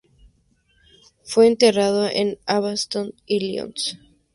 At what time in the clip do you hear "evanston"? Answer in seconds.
2.47-3.13